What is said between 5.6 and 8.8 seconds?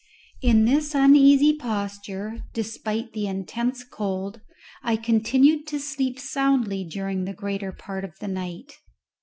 to sleep soundly during the greater part of the night.